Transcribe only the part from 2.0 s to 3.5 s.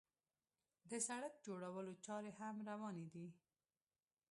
چارې هم روانې دي.